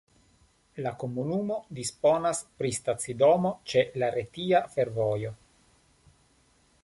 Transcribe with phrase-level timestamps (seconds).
[0.85, 5.35] La komunumo disponas pri stacidomo ĉe la Retia Fervojo.